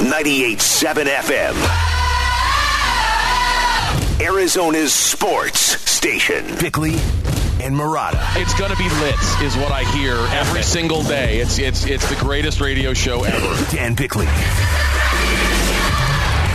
[0.00, 1.54] 98.7 FM.
[4.26, 6.44] Arizona's sports station.
[6.58, 6.94] Bickley
[7.62, 8.18] and Marotta.
[8.36, 11.40] It's going to be lit, is what I hear every single day.
[11.40, 13.70] It's it's it's the greatest radio show ever.
[13.70, 14.24] Dan Bickley.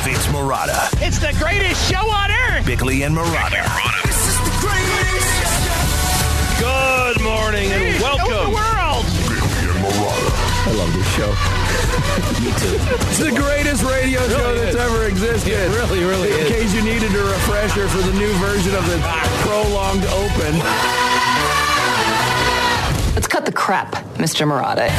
[0.02, 0.90] Vince Marotta.
[1.06, 2.66] It's the greatest show on earth.
[2.66, 3.64] Bickley and Marotta.
[4.06, 5.46] This is the greatest.
[6.60, 6.66] Show.
[6.66, 8.54] Good morning and Show the welcome.
[8.54, 9.06] world.
[10.68, 11.30] I love this show.
[12.42, 12.78] Me too.
[13.10, 15.54] It's the greatest radio show that's ever existed.
[15.54, 16.50] It really, really In is.
[16.50, 18.98] case you needed a refresher for the new version of the
[19.46, 20.54] prolonged open.
[23.14, 24.46] Let's cut the crap, Mr.
[24.48, 24.90] Marotta.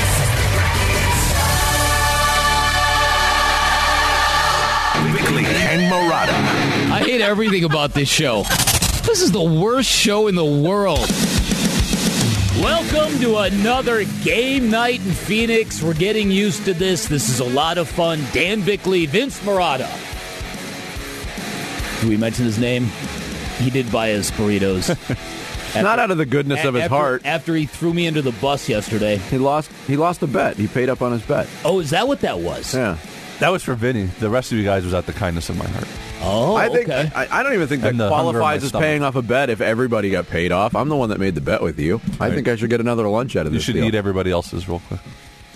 [5.13, 6.91] Bickley and Marotta.
[6.93, 8.43] I hate everything about this show.
[9.05, 11.07] This is the worst show in the world.
[12.67, 15.81] Welcome to another game night in Phoenix.
[15.81, 17.07] We're getting used to this.
[17.07, 18.21] This is a lot of fun.
[18.33, 19.89] Dan Bickley, Vince Marotta.
[22.01, 22.87] Did we mention his name?
[23.59, 24.89] He did buy us burritos.
[25.81, 27.23] Not out of the goodness of his after, heart.
[27.25, 29.19] After he threw me into the bus yesterday.
[29.19, 29.71] He lost.
[29.87, 30.57] He lost a bet.
[30.57, 31.47] He paid up on his bet.
[31.65, 32.75] Oh, is that what that was?
[32.75, 32.99] Yeah.
[33.39, 34.07] That was for Vinny.
[34.07, 35.87] The rest of you guys was out the kindness of my heart.
[36.23, 37.11] Oh, I think okay.
[37.15, 39.15] I, I don't even think that And the hunger in my qualifies as paying off
[39.17, 40.75] a bet if everybody got paid off.
[40.75, 42.01] I'm the one that made the bet with you.
[42.19, 42.35] I Right.
[42.35, 43.69] think I should get another lunch out of You this.
[43.69, 43.89] You should deal.
[43.89, 45.01] eat everybody else's real quick.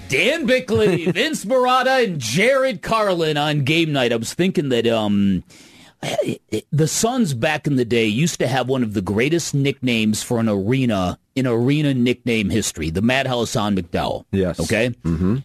[0.08, 4.12] Dan Bickley, Vince Marotta, and Jared Carlin on game night.
[4.12, 5.42] I was thinking that um,
[6.70, 10.38] the Suns back in the day used to have one of the greatest nicknames for
[10.40, 14.24] an arena in arena nickname history, the Madhouse on McDowell.
[14.32, 14.60] Yes.
[14.60, 14.90] Okay.
[15.04, 15.38] Mm-hmm.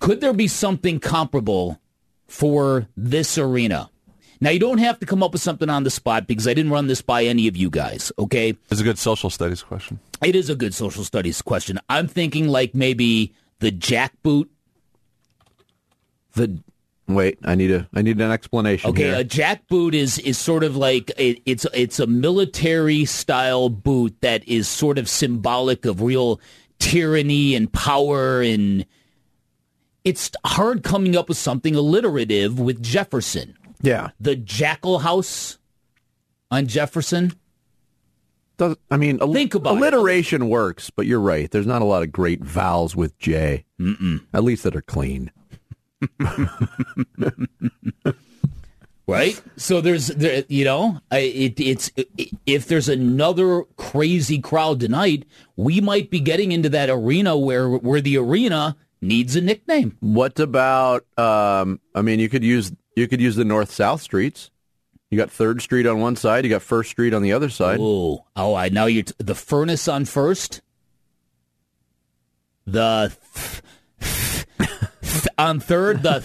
[0.00, 1.78] Could there be something comparable
[2.26, 3.90] for this arena?
[4.40, 6.72] Now you don't have to come up with something on the spot because I didn't
[6.72, 8.12] run this by any of you guys.
[8.18, 8.56] Okay.
[8.70, 9.98] It's a good social studies question.
[10.22, 11.78] It is a good social studies question.
[11.88, 14.48] I'm thinking like maybe the jackboot
[16.34, 16.58] The
[17.08, 17.38] wait.
[17.44, 17.88] I need a.
[17.94, 18.90] I need an explanation.
[18.90, 19.20] Okay, here.
[19.20, 24.46] a jackboot is is sort of like it, it's it's a military style boot that
[24.46, 26.40] is sort of symbolic of real
[26.78, 28.84] tyranny and power and
[30.04, 33.56] it's hard coming up with something alliterative with Jefferson.
[33.80, 34.10] Yeah.
[34.20, 35.58] The Jackal House
[36.50, 37.32] on Jefferson.
[38.56, 39.78] Does, I mean, al- Think about it.
[39.78, 41.50] alliteration works, but you're right.
[41.50, 43.64] There's not a lot of great vowels with J.
[43.80, 44.24] Mm-mm.
[44.32, 45.30] At least that are clean.
[49.06, 49.40] right?
[49.56, 51.90] So there's, there, you know, it, it's
[52.46, 55.26] if there's another crazy crowd tonight,
[55.56, 59.96] we might be getting into that arena where where the arena needs a nickname.
[60.00, 61.04] What about?
[61.18, 64.50] Um, I mean, you could use you could use the north south streets.
[65.10, 66.42] You got Third Street on one side.
[66.44, 67.78] You got First Street on the other side.
[67.80, 70.62] Oh, oh, I now you're t- the furnace on first.
[72.66, 73.62] The th-
[75.02, 76.24] th- on third, the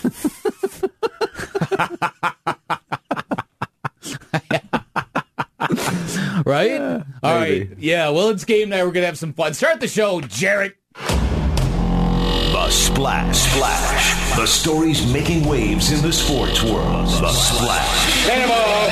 [6.45, 7.03] right?
[7.23, 8.09] All right, yeah.
[8.09, 8.83] Well, it's game night.
[8.83, 9.53] We're gonna have some fun.
[9.53, 10.75] Start the show, Jarrett.
[12.71, 13.37] The Splash.
[13.37, 14.35] Splash.
[14.37, 17.05] The stories making waves in the sports world.
[17.05, 18.25] The Splash.
[18.25, 18.91] Cannonball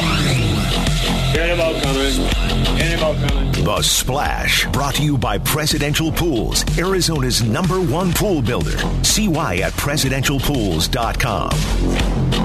[1.79, 2.29] coming.
[2.77, 3.63] Cannonball coming.
[3.63, 4.67] The Splash.
[4.73, 8.77] Brought to you by Presidential Pools, Arizona's number one pool builder.
[9.05, 11.51] See why at presidentialpools.com.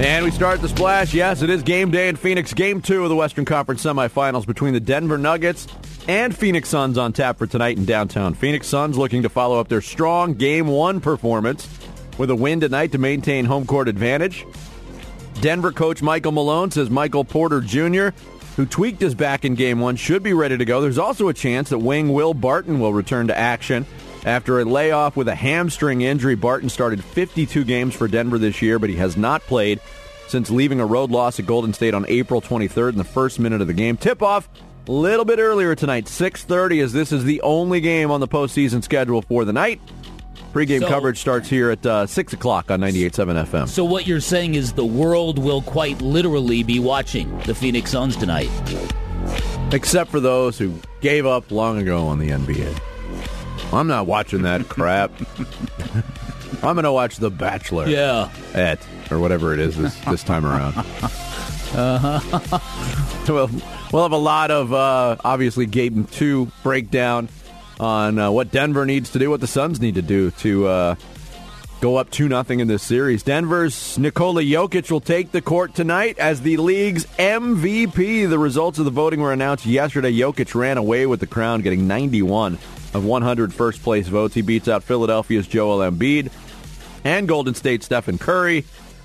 [0.01, 1.13] And we start the splash.
[1.13, 2.55] Yes, it is game day in Phoenix.
[2.55, 5.67] Game two of the Western Conference semifinals between the Denver Nuggets
[6.09, 8.35] and Phoenix Suns on tap for tonight in downtown.
[8.35, 11.69] Phoenix Suns looking to follow up their strong game one performance
[12.19, 14.47] with a win tonight to maintain home court advantage.
[15.41, 18.09] Denver coach Michael Malone says Michael Porter Jr.,
[18.57, 20.81] who tweaked his back in game one, should be ready to go.
[20.81, 23.85] There's also a chance that wing Will Barton will return to action.
[24.25, 28.79] After a layoff with a hamstring injury, Barton started 52 games for Denver this year,
[28.79, 29.81] but he has not played
[30.29, 33.61] since leaving a road loss at Golden State on April 23rd in the first minute
[33.61, 33.97] of the game.
[33.97, 38.29] Tip-off a little bit earlier tonight, 6.30, as this is the only game on the
[38.29, 39.81] postseason schedule for the night.
[40.53, 43.69] Pre-game So- coverage starts here at uh, 6 o'clock on 98.7 FM.
[43.69, 48.17] So what you're saying is the world will quite literally be watching the Phoenix Suns
[48.17, 48.51] tonight.
[49.73, 52.79] except for those who gave up long ago on the NBA.
[53.73, 55.11] I'm not watching that crap.
[56.63, 57.89] I'm going to watch The Bachelor.
[57.89, 58.31] Yeah.
[58.55, 58.79] At,
[59.11, 60.75] or whatever it is this, this time around.
[61.77, 62.59] Uh-huh.
[63.29, 63.51] well,
[63.95, 67.29] we'll have a lot of, uh, obviously, Game 2 breakdown
[67.79, 70.95] on uh, what Denver needs to do, what the Suns need to do to uh,
[71.81, 73.23] go up 2 nothing in this series.
[73.23, 78.29] Denver's Nikola Jokic will take the court tonight as the league's MVP.
[78.29, 80.13] The results of the voting were announced yesterday.
[80.13, 82.55] Jokic ran away with the crown, getting 91
[82.95, 84.35] of 100 first place votes.
[84.35, 86.33] He beats out Philadelphia's Joel Embiid
[87.05, 88.65] and Golden State's Stephen Curry.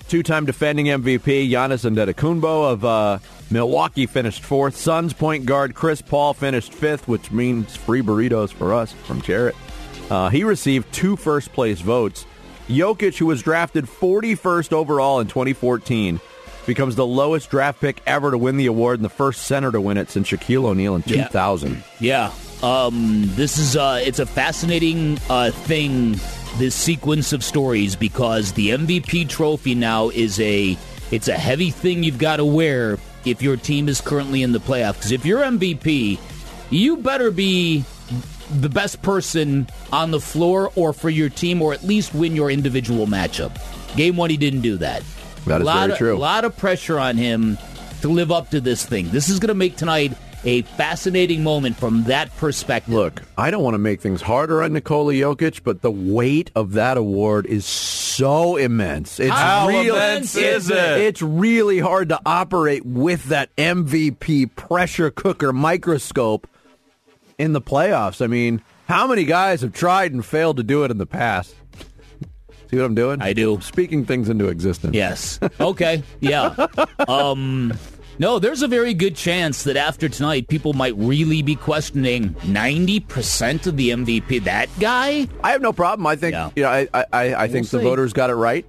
[0.10, 3.20] Two-time defending MVP Giannis Antetokounmpo of uh,
[3.52, 4.76] Milwaukee finished fourth.
[4.76, 9.56] Suns point guard Chris Paul finished fifth, which means free burritos for us from Jarrett.
[10.10, 12.26] Uh, he received two first-place votes.
[12.68, 16.20] Jokic, who was drafted 41st overall in 2014,
[16.66, 19.80] becomes the lowest draft pick ever to win the award and the first center to
[19.80, 21.26] win it since Shaquille O'Neal in Yeah.
[21.28, 21.84] 2000.
[22.00, 22.32] Yeah.
[22.64, 26.16] Um, this is uh, it's a fascinating uh, thing.
[26.60, 30.78] This sequence of stories because the MVP trophy now is a
[31.10, 34.60] it's a heavy thing you've got to wear if your team is currently in the
[34.60, 34.96] playoffs.
[34.96, 36.20] Because if you're MVP,
[36.70, 37.86] you better be
[38.52, 42.52] the best person on the floor or for your team, or at least win your
[42.52, 43.56] individual matchup.
[43.96, 45.02] Game one, he didn't do that.
[45.46, 46.18] That is very of, true.
[46.18, 47.58] A lot of pressure on him
[48.02, 49.08] to live up to this thing.
[49.12, 50.12] This is going to make tonight
[50.44, 52.94] a fascinating moment from that perspective.
[52.94, 56.74] Look, I don't want to make things harder on Nikola Jokic, but the weight of
[56.74, 59.20] that award is so immense.
[59.20, 60.78] It's How really, immense is it?
[60.78, 66.48] It's really hard to operate with that MVP pressure cooker microscope
[67.38, 68.22] in the playoffs.
[68.24, 71.56] I mean, how many guys have tried and failed to do it in the past?
[72.70, 73.22] See what I'm doing?
[73.22, 73.60] I do.
[73.62, 74.96] Speaking things into existence.
[74.96, 75.40] Yes.
[75.60, 76.04] Okay.
[76.20, 76.68] Yeah.
[77.08, 77.74] Um,
[78.20, 83.66] no, there's a very good chance that after tonight, people might really be questioning 90%
[83.68, 84.44] of the MVP.
[84.44, 85.28] That guy?
[85.44, 86.06] I have no problem.
[86.06, 86.50] I think Yeah.
[86.56, 86.70] you know.
[86.70, 87.84] I I, I, I think the see.
[87.84, 88.66] voters got it right.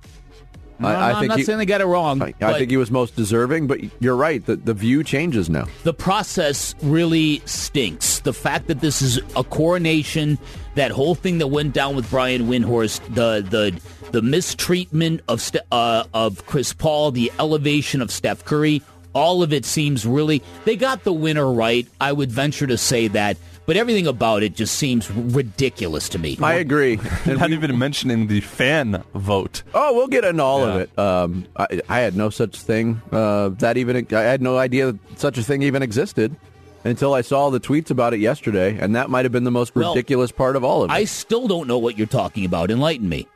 [0.79, 2.23] No, I, no, I I'm think not he- saying they got it wrong.
[2.23, 4.43] I, I think he was most deserving, but you're right.
[4.45, 5.67] The the view changes now.
[5.85, 8.21] the process really stinks.
[8.21, 10.39] The fact that this is a coronation,
[10.77, 13.79] that whole thing that went down with Brian Windhorst, the the
[14.13, 18.81] the mistreatment of uh, of Chris Paul, the elevation of Steph Curry,
[19.13, 21.87] all of it seems really they got the winner right.
[22.01, 23.37] I would venture to say that,
[23.67, 26.39] but everything about it just seems ridiculous to me.
[26.43, 26.99] I agree.
[27.27, 29.63] And Not we- even mentioning the fan vote.
[29.75, 30.99] oh, we'll get into all of it.
[30.99, 33.01] Um, I, I had no such thing.
[33.13, 36.35] Uh, that even I had no idea that such a thing even existed
[36.85, 39.75] until I saw the tweets about it yesterday, and that might have been the most
[39.75, 40.95] Well, ridiculous part of all of it.
[40.95, 42.71] I still don't know what you're talking about.
[42.71, 43.27] Enlighten me.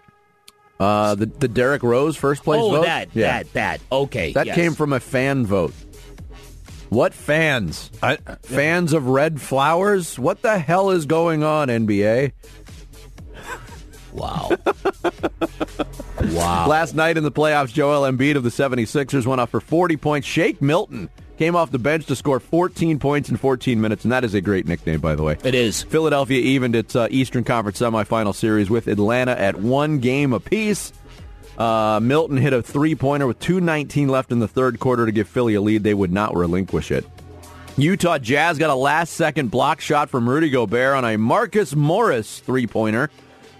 [0.85, 2.85] Uh, the the Derrick Rose first place oh, vote.
[2.85, 3.43] that, yeah.
[3.43, 3.81] that, that.
[3.91, 4.55] Okay, that yes.
[4.55, 5.73] came from a fan vote.
[6.91, 7.91] What fans?
[8.03, 10.19] I, Fans of red flowers?
[10.19, 12.33] What the hell is going on, NBA?
[14.13, 14.53] Wow.
[16.21, 16.69] wow.
[16.69, 20.29] Last night in the playoffs, Joel Embiid of the 76ers went off for 40 points.
[20.29, 24.25] Shake Milton came off the bench to score 14 points in 14 minutes, and that
[24.25, 25.37] is a great nickname, by the way.
[25.45, 25.83] It is.
[25.83, 30.93] Philadelphia evened its uh, Eastern Conference semifinal series with Atlanta at one game apiece.
[31.59, 35.55] Uh, Milton hit a three-pointer with 2.19 left in the third quarter to give Philly
[35.55, 35.83] a lead.
[35.83, 37.05] They would not relinquish it.
[37.77, 43.11] Utah Jazz got a last-second block shot from Rudy Gobert on a Marcus Morris three-pointer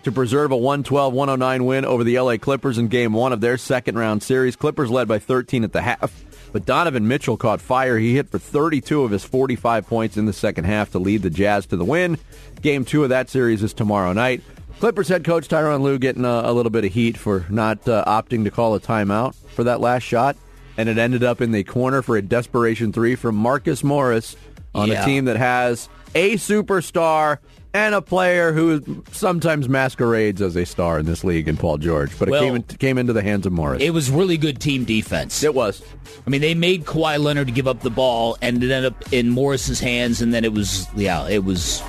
[0.05, 4.23] to preserve a 112-109 win over the LA Clippers in game one of their second-round
[4.23, 4.55] series.
[4.55, 6.25] Clippers led by 13 at the half,
[6.55, 7.99] but Donovan Mitchell caught fire.
[7.99, 11.29] He hit for 32 of his 45 points in the second half to lead the
[11.31, 12.17] Jazz to the win.
[12.63, 14.41] Game two of that series is tomorrow night.
[14.79, 18.05] Clippers head coach Tyronn Lue getting a, a little bit of heat for not uh,
[18.07, 20.37] opting to call a timeout for that last shot,
[20.77, 24.37] and it ended up in the corner for a desperation three from Marcus Morris
[24.77, 25.03] on Yeah.
[25.03, 27.39] a team that has a superstar
[27.75, 32.17] and a player who sometimes masquerades as a star in this league in Paul George,
[32.19, 33.83] but it came, in, came into the hands of Morris.
[33.83, 35.43] It was really good team defense.
[35.43, 35.83] It was.
[36.25, 39.29] I mean, they made Kawhi Leonard give up the ball, and it ended up in
[39.29, 41.83] Morris's hands, and then it was, yeah, it was.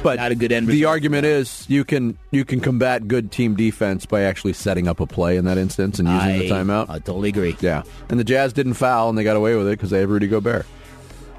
[0.00, 3.56] But Not a good end The argument is you can you can combat good team
[3.56, 6.88] defense by actually setting up a play in that instance and using I, the timeout.
[6.88, 7.56] I totally agree.
[7.58, 10.08] Yeah, and the Jazz didn't foul, and they got away with it because they have
[10.08, 10.66] Rudy Gobert.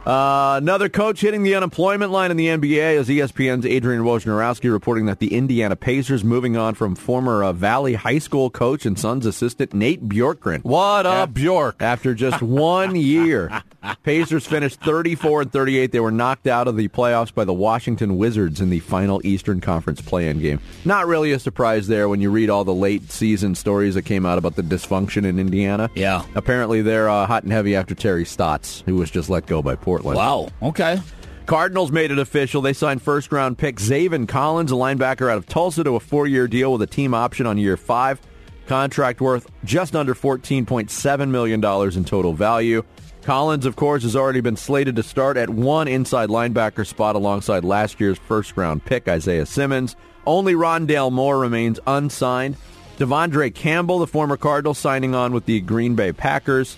[0.09, 5.05] Uh, another coach hitting the unemployment line in the NBA is ESPN's Adrian Wojnarowski reporting
[5.05, 9.27] that the Indiana Pacers moving on from former uh, Valley High School coach and Suns
[9.27, 10.63] assistant Nate Bjorkgren.
[10.63, 11.11] what Yeah.
[11.11, 11.83] up, Bjork?
[11.83, 13.61] After just one year,
[14.01, 15.91] Pacers finished 34 and 38.
[15.91, 19.61] They were knocked out of the playoffs by the Washington Wizards in the final Eastern
[19.61, 20.59] Conference play-in game.
[20.85, 24.25] Not really a surprise there when you read all the late season stories that came
[24.25, 25.91] out about the dysfunction in Indiana.
[25.93, 26.23] Yeah.
[26.33, 29.75] Apparently they're uh, hot and heavy after Terry Stotts, who was just let go by
[29.75, 29.98] Portland.
[30.03, 30.49] Wow.
[30.61, 31.01] Okay.
[31.45, 32.61] Cardinals made it official.
[32.61, 36.27] They signed first round pick Zaven Collins, a linebacker out of Tulsa, to a four
[36.27, 38.21] year deal with a team option on year five.
[38.67, 41.65] Contract worth just under $14.7 million
[41.97, 42.83] in total value.
[43.23, 47.63] Collins, of course, has already been slated to start at one inside linebacker spot alongside
[47.63, 49.95] last year's first round pick, Isaiah Simmons.
[50.27, 52.57] Only Rondale Moore remains unsigned.
[52.99, 56.77] De'Vondre Campbell, the former Cardinal, signing on with the Green Bay Packers.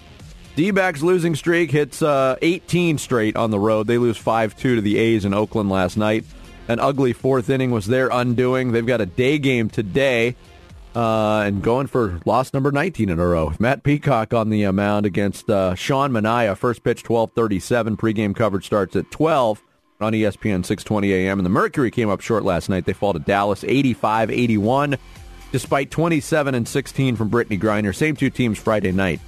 [0.56, 3.88] D-backs losing streak hits uh, 18 straight on the road.
[3.88, 6.26] They lose 5-2 to the A's in Oakland last night.
[6.68, 8.72] An ugly fourth inning was their undoing.
[8.72, 10.36] They've got a day game today
[10.96, 13.54] uh, and going for loss number 19 in a row.
[13.60, 16.58] Matt Peacock on the uh, mound against uh, Sean Manaea.
[16.58, 17.98] First pitch 12:37.
[17.98, 19.62] Pregame coverage starts at 12
[20.00, 21.40] on ESPN 6:20 a.m.
[21.40, 22.86] And the Mercury came up short last night.
[22.86, 24.98] They fall to Dallas 85-81,
[25.52, 27.96] despite 27 and 16 from Brittney Griner.
[27.96, 29.22] Same two teams Friday night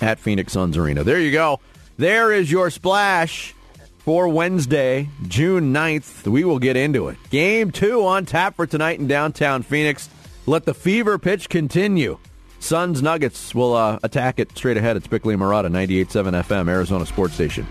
[0.00, 1.04] at Phoenix Suns Arena.
[1.04, 1.60] There you go.
[1.96, 3.54] There is your splash
[3.98, 6.26] for Wednesday, June 9th.
[6.26, 7.18] We will get into it.
[7.30, 10.08] Game two on tap for tonight in downtown Phoenix.
[10.46, 12.18] Let the fever pitch continue.
[12.58, 14.96] Suns Nuggets will uh, attack it straight ahead.
[14.96, 17.66] It's Bickley and Marotta, 98.7 FM, Arizona Sports Station.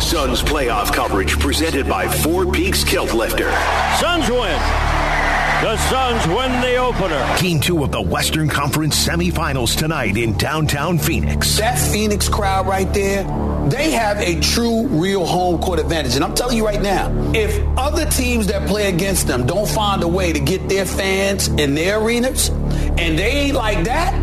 [0.00, 3.50] Suns playoff coverage presented by Four Peaks Kilt Lifter.
[3.98, 4.91] Suns win.
[5.62, 7.36] The Suns win the opener.
[7.40, 11.56] Game two of the Western Conference semifinals tonight in downtown Phoenix.
[11.56, 13.22] That Phoenix crowd right there,
[13.68, 16.16] they have a true, real home court advantage.
[16.16, 20.02] And I'm telling you right now, if other teams that play against them don't find
[20.02, 24.18] a way to get their fans in their arenas, and they ain't like that,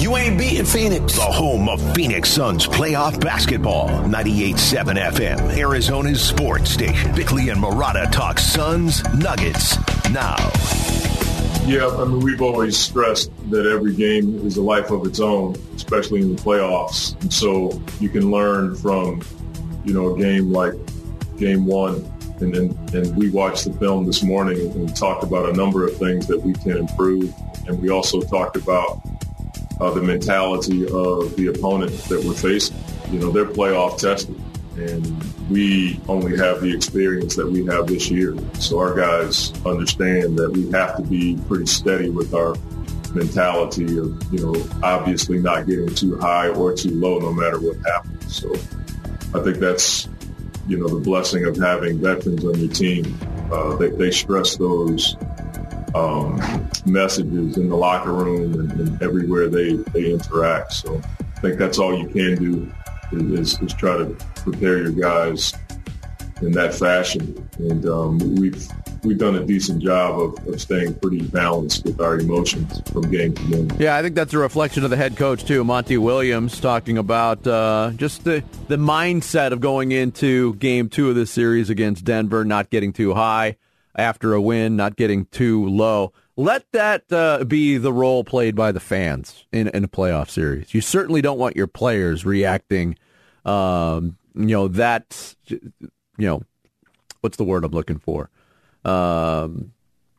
[0.00, 1.14] you ain't beating Phoenix.
[1.14, 3.90] The home of Phoenix Suns playoff basketball.
[4.04, 7.14] 98.7 FM, Arizona's sports station.
[7.14, 9.76] Bickley and Marotta talk Suns Nuggets
[10.14, 10.36] now.
[11.66, 15.56] Yeah, I mean, we've always stressed that every game is a life of its own,
[15.74, 17.20] especially in the playoffs.
[17.22, 19.22] And so you can learn from,
[19.84, 20.74] you know, a game like
[21.36, 22.10] game one.
[22.40, 25.96] And then and we watched the film this morning and talked about a number of
[25.96, 27.32] things that we can improve.
[27.66, 29.00] And we also talked about
[29.80, 32.76] uh, the mentality of the opponent that we're facing.
[33.10, 34.38] You know, they're playoff tested,
[34.76, 35.04] and
[35.50, 38.36] we only have the experience that we have this year.
[38.54, 42.54] So our guys understand that we have to be pretty steady with our
[43.14, 47.76] mentality of, you know, obviously not getting too high or too low no matter what
[47.86, 48.36] happens.
[48.36, 48.52] So
[49.38, 50.08] I think that's,
[50.66, 53.18] you know, the blessing of having veterans on your team.
[53.52, 55.16] Uh, they, they stress those
[55.94, 56.40] um,
[56.86, 60.72] messages in the locker room and, and, everywhere they, they interact.
[60.72, 62.72] So I think that's all you can do
[63.12, 64.06] is, is try to
[64.36, 65.52] prepare your guys
[66.42, 67.48] in that fashion.
[67.58, 68.66] And um, we've
[69.02, 73.34] we've done a decent job of, of staying pretty balanced with our emotions from game
[73.34, 73.70] to game.
[73.78, 77.46] Yeah, I think that's a reflection of the head coach too, Monty Williams, talking about
[77.46, 82.44] uh, just the the mindset of going into game two of this series against Denver,
[82.44, 83.56] not getting too high
[83.94, 86.12] after a win, not getting too low.
[86.36, 90.74] Let that uh, be the role played by the fans in, in a playoff series.
[90.74, 92.96] You certainly don't want your players reacting,
[93.44, 95.60] um, you know, that, you
[96.18, 96.42] know,
[97.20, 98.30] what's the word I'm looking for?
[98.84, 99.72] Um,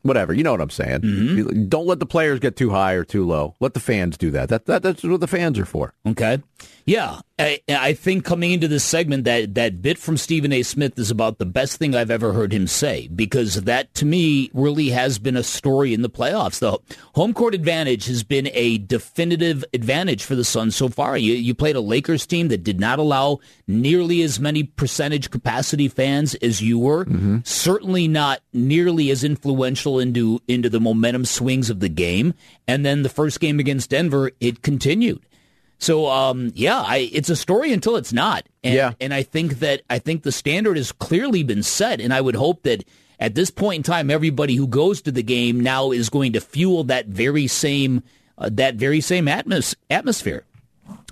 [0.04, 1.02] whatever, you know what I'm saying.
[1.02, 1.68] Mm-hmm.
[1.68, 3.56] Don't let the players get too high or too low.
[3.60, 4.50] Let the fans do that.
[4.50, 5.94] That, that that's what the fans are for.
[6.08, 6.42] Okay.
[6.88, 10.62] Yeah, I, I think coming into this segment, that that bit from Stephen A.
[10.62, 14.52] Smith is about the best thing I've ever heard him say because that to me
[14.54, 16.60] really has been a story in the playoffs.
[16.60, 16.78] The
[17.16, 21.18] home court advantage has been a definitive advantage for the Suns so far.
[21.18, 25.88] You you played a Lakers team that did not allow nearly as many percentage capacity
[25.88, 27.06] fans as you were.
[27.06, 27.40] Mm-hmm.
[27.46, 32.36] Certainly not nearly as influential into into the momentum swings of the game.
[32.68, 35.24] And then the first game against Denver, it continued.
[35.78, 38.48] So um, yeah, I, it's a story until it's not.
[38.64, 38.94] And, yeah.
[39.00, 42.36] and I think that I think the standard has clearly been set, and I would
[42.36, 42.84] hope that
[43.20, 46.42] at this point in time, everybody who goes to the game now is going to
[46.42, 48.04] fuel that very same
[48.38, 50.44] uh, that very same atmos- atmosphere.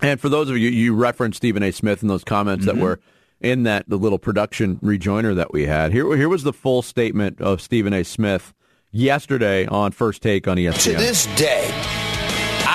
[0.02, 1.72] And for those of you, you referenced Stephen A.
[1.72, 2.78] Smith in those comments Mm-hmm.
[2.78, 3.00] that were
[3.42, 5.92] in that the little production rejoinder that we had.
[5.92, 8.04] Here, here was the full statement of Stephen A.
[8.04, 8.54] Smith
[8.92, 10.84] yesterday on First Take on ESPN.
[10.84, 11.70] To this day,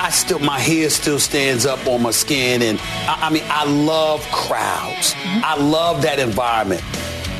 [0.09, 3.63] I still my hair still stands up on my skin, and I, I mean I
[3.65, 5.13] love crowds.
[5.13, 5.41] Mm-hmm.
[5.43, 6.81] I love that environment.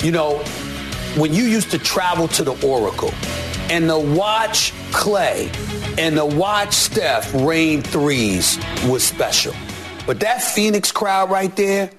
[0.03, 0.37] You know,
[1.17, 3.11] when you used to travel to the Oracle
[3.71, 5.49] and to watch Clay
[5.97, 9.55] and to watch Steph rain threes was special.
[10.05, 11.89] But that Phoenix crowd right there,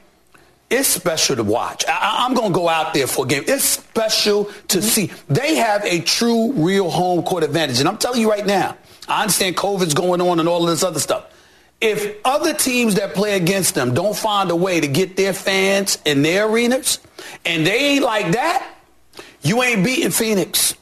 [0.71, 1.85] it's special to watch.
[1.89, 3.43] I, am going to go out there for a game.
[3.49, 4.81] It's special to mm-hmm.
[4.81, 5.11] see.
[5.29, 7.81] They have a true, real home court advantage.
[7.81, 8.77] And I'm telling you right now,
[9.11, 11.27] I understand COVID's going on and all of this other stuff.
[11.81, 15.99] If other teams that play against them don't find a way to get their fans
[16.05, 17.01] in their arenas,
[17.45, 18.75] and they ain't like that,
[19.43, 20.75] you ain't beating Phoenix.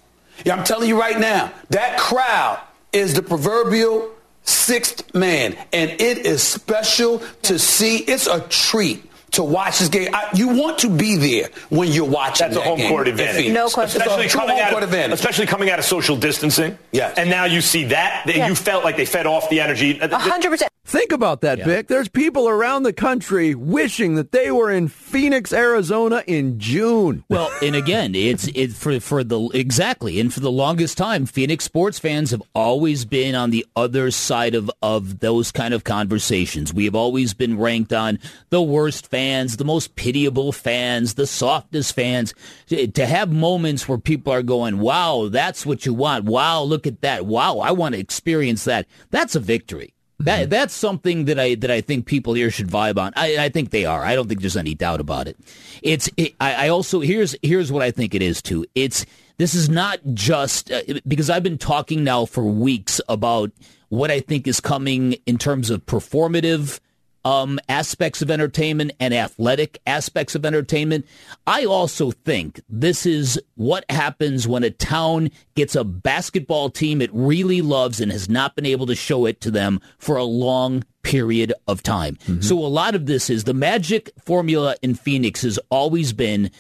[0.44, 2.61] Yeah, I'm telling you right now, that crowd
[2.92, 4.11] is the proverbial
[4.42, 7.99] sixth man, and it is special to see.
[7.99, 9.08] It's a treat
[9.38, 10.12] to watch this game.
[10.12, 12.49] I, you want to be there when you're watching.
[12.49, 13.52] That's a home game court in advantage.
[13.52, 14.02] No question.
[14.02, 15.14] Especially true coming, home out court of, advantage.
[15.14, 16.76] especially coming out of social distancing.
[16.92, 17.16] Yes.
[17.16, 18.25] And now you see that.
[18.26, 18.49] that Yes.
[18.49, 19.99] You felt like they fed off the energy.
[20.00, 20.73] A hundred percent.
[20.88, 21.66] Think about that, Yeah.
[21.66, 21.88] Vic.
[21.88, 27.25] There's people around the country wishing that they were in Phoenix, Arizona in June.
[27.28, 31.66] Well, and again, it's it for for the exactly, and for the longest time, Phoenix
[31.66, 36.73] sports fans have always been on the other side of of those kind of conversations.
[36.73, 38.18] We have always been ranked on
[38.49, 42.33] the worst fans, the most pitiable fans, the softest fans.
[42.71, 46.25] To have moments where people are going, "Wow, that's what you want.
[46.25, 47.26] Wow, look at that.
[47.26, 49.92] Wow, I want to experience that." That's a victory.
[50.21, 53.13] That that's something that I that I think people here should vibe on.
[53.15, 54.05] I, I think they are.
[54.05, 55.37] I don't think there's any doubt about it.
[55.83, 56.11] It's.
[56.17, 58.67] It, I, I also here's here's what I think it is too.
[58.75, 59.07] It's
[59.37, 63.53] this is not just uh, because I've been talking now for weeks about
[63.91, 66.81] what I think is coming in terms of performative
[67.28, 71.06] um, aspects of entertainment and athletic aspects of entertainment.
[71.47, 77.11] I also think this is what happens when a town gets a basketball team it
[77.12, 80.85] really loves and has not been able to show it to them for a long
[81.02, 82.19] period of time.
[82.40, 86.50] So a lot of this is the magic formula in Phoenix has always been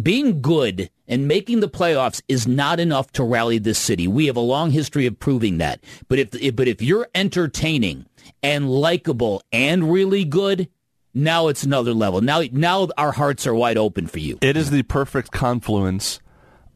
[0.00, 4.08] being good and making the playoffs is not enough to rally this city.
[4.08, 5.84] We have a long history of proving that.
[6.08, 8.06] But if, if but if you're entertaining
[8.42, 10.68] and likable and really good,
[11.14, 12.20] now it's another level.
[12.22, 14.38] Now now our hearts are wide open for you.
[14.40, 16.18] It is the perfect confluence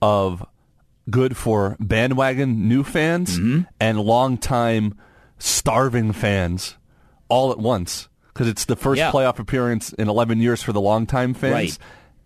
[0.03, 0.45] of
[1.11, 3.63] good for bandwagon new fans Mm-hmm.
[3.81, 4.95] and longtime
[5.39, 6.77] starving fans
[7.29, 8.09] all at once.
[8.33, 9.11] Because it's the first Yeah.
[9.13, 11.53] playoff appearance in 11 years for the longtime fans.
[11.53, 11.79] Right.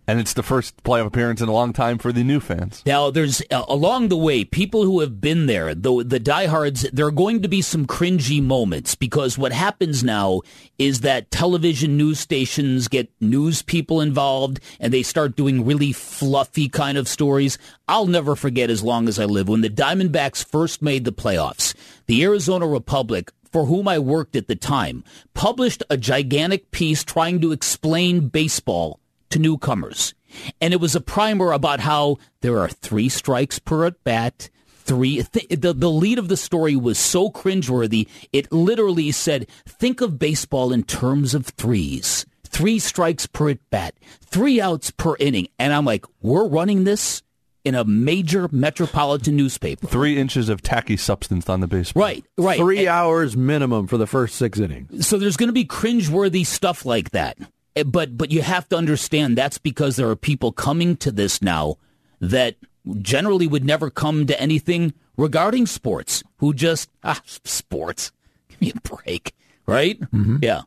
[0.08, 2.82] And it's the first playoff appearance in a long time for the new fans.
[2.84, 7.06] Now, there's uh, along the way, people who have been there, the the diehards, there
[7.06, 10.40] are going to be some cringy moments because what happens now
[10.78, 16.68] is that television news stations get news people involved and they start doing really fluffy
[16.68, 17.56] kind of stories.
[17.86, 21.72] I'll never forget as long as I live when the Diamondbacks first made the playoffs.
[22.06, 25.04] The Arizona Republic for whom I worked at the time,
[25.34, 30.14] published a gigantic piece trying to explain baseball to newcomers.
[30.60, 34.50] And it was a primer about how there are three strikes per at bat.
[34.66, 35.22] Three.
[35.22, 38.08] Th- the the lead of the story was so cringeworthy.
[38.32, 42.26] It literally said, "Think of baseball in terms of threes.
[42.44, 43.94] Three strikes per at bat.
[44.20, 47.22] Three outs per inning." And I'm like, "We're running this
[47.64, 52.02] in a major metropolitan newspaper." Three inches of tacky substance on the baseball.
[52.02, 52.24] Right.
[52.36, 52.58] Right.
[52.58, 55.06] Three hours minimum for the first six innings.
[55.06, 57.36] So there's going to be cringeworthy stuff like that.
[57.76, 61.40] Eh, But but you have to understand that's because there are people coming to this
[61.42, 61.76] now
[62.20, 62.56] that
[63.00, 68.10] generally would never come to anything regarding sports who just ah sports
[68.48, 69.34] give me a break
[69.66, 70.00] right
[70.42, 70.62] yeah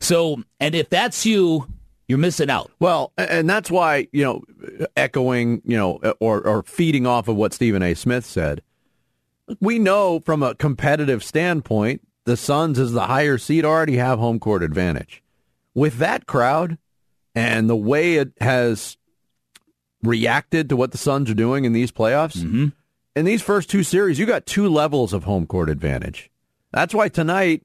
[0.00, 1.68] so and if that's you
[2.10, 4.42] you're missing out Well, and that's why, you know,
[4.96, 7.94] echoing, you know, uh, or, or feeding off of what Stephen A.
[7.94, 8.62] Smith said,
[9.60, 14.38] we know from a competitive standpoint, the Suns, as the higher seed, already have home
[14.38, 15.22] court advantage.
[15.74, 16.78] With that crowd
[17.34, 18.96] and the way it has
[20.02, 22.68] reacted to what the Suns are doing in these playoffs, mm-hmm.
[23.14, 26.30] in these first two series, you got two levels of home court advantage.
[26.72, 27.64] That's why tonight,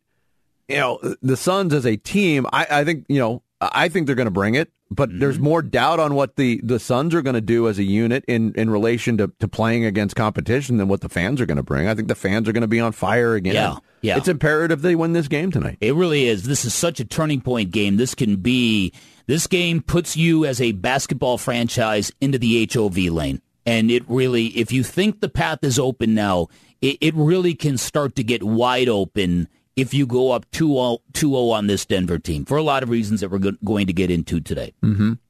[0.67, 4.15] you know, the Suns as a team, I, I think, you know, I think they're
[4.15, 5.19] going to bring it, but mm-hmm.
[5.19, 8.25] there's more doubt on what the, the Suns are going to do as a unit
[8.27, 11.63] in, in relation to, to playing against competition than what the fans are going to
[11.63, 11.87] bring.
[11.87, 13.55] I think the fans are going to be on fire again.
[13.55, 14.17] Yeah, yeah.
[14.17, 15.77] It's imperative they win this game tonight.
[15.79, 16.43] It really is.
[16.43, 17.97] This is such a turning point game.
[17.97, 18.93] This can be,
[19.27, 23.41] this game puts you as a basketball franchise into the HOV lane.
[23.65, 26.49] And it really, if you think the path is open now,
[26.81, 31.51] it, it really can start to get wide open if you go up 2-0, 2-0
[31.51, 34.09] on this Denver team for a lot of reasons that we're go- going to get
[34.09, 34.73] into today.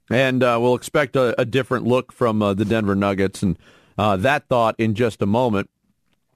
[0.09, 3.57] And uh, we'll expect a, a different look from uh, the Denver Nuggets and
[3.97, 5.69] uh, that thought in just a moment.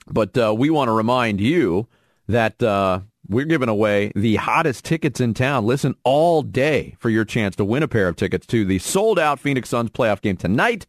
[0.08, 1.88] But uh, we want to remind you
[2.28, 5.68] that uh, we're giving away the hottest tickets in town.
[5.68, 9.20] Listen all day for your chance to win a pair of tickets to the sold
[9.20, 10.88] out Phoenix Suns playoff game tonight.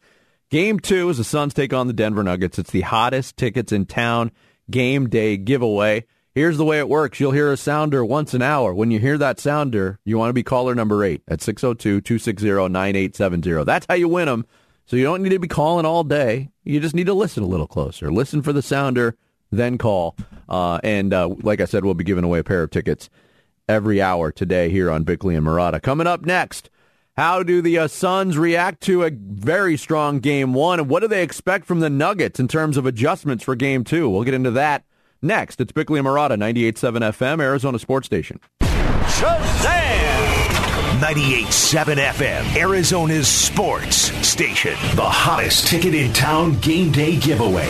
[0.50, 2.59] Game two is the Suns take on the Denver Nuggets.
[2.59, 4.33] It's the hottest tickets in town
[4.70, 6.06] game day giveaway.
[6.33, 7.19] Here's the way it works.
[7.19, 8.73] You'll hear a sounder once an hour.
[8.73, 13.66] When you hear that sounder, you want to be caller number eight at 602-260-9870.
[13.66, 14.47] That's how you win them.
[14.87, 16.51] So you don't need to be calling all day.
[16.62, 18.12] You just need to listen a little closer.
[18.12, 19.16] Listen for the sounder,
[19.51, 20.14] then call.
[20.49, 23.11] Uh, and uh, like I said, we'll be giving away a pair of tickets
[23.69, 25.83] every hour today here on Bickley and Marotta.
[25.83, 26.71] Coming up next,
[27.16, 30.79] how do the uh, Suns react to a very strong game one?
[30.79, 34.09] And what do they expect from the Nuggets in terms of adjustments for game two?
[34.09, 34.85] We'll get into that
[35.22, 35.61] next.
[35.61, 38.40] It's Bickley and Marotta, 98.7 FM, Arizona Sports Station.
[38.61, 39.88] Shazam!
[41.00, 44.74] 98.7 FM, Arizona's sports station.
[44.94, 47.66] The hottest ticket in town game day giveaway.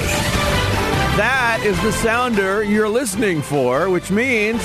[1.16, 4.60] That is the sounder you're listening for, which means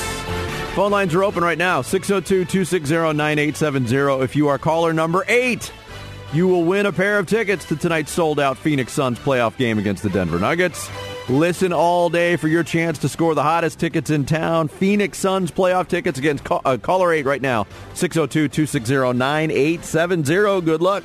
[0.76, 1.82] Phone lines are open right now.
[1.84, 4.22] 602-260-9870.
[4.24, 5.72] If you are caller number eight,
[6.34, 10.04] you will win a pair of tickets to tonight's sold-out Phoenix Suns playoff game against
[10.04, 10.90] the Denver Nuggets.
[11.28, 14.68] Listen all day for your chance to score the hottest tickets in town.
[14.68, 17.66] Phoenix Suns playoff tickets against call, uh, caller 8 right now.
[17.96, 20.64] 602-260-9870.
[20.64, 21.04] Good luck.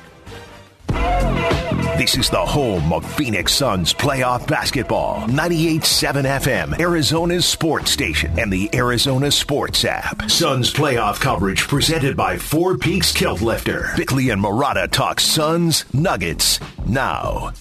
[1.97, 5.21] This is the home of Phoenix Suns playoff basketball.
[5.27, 10.29] 98.7 FM, Arizona's sports station, and the Arizona Sports app.
[10.29, 13.89] Suns playoff coverage presented by Four Peaks Kilt Lifter.
[13.97, 17.53] Bickley and Marotta talk Suns Nuggets now.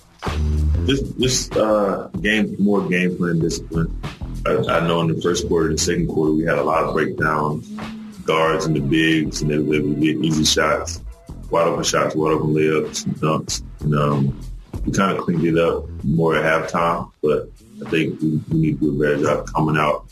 [0.86, 4.00] This this uh, game more game plan discipline.
[4.46, 6.94] I, I know in the first quarter and second quarter we had a lot of
[6.94, 7.68] breakdowns,
[8.24, 11.00] guards and the bigs, and they were able to get easy shots
[11.50, 13.62] wide open shots, wide open layups, and dunks.
[13.80, 14.40] And um,
[14.84, 17.50] we kind of cleaned it up more at halftime, but
[17.84, 20.06] I think we, we need to do a better job coming out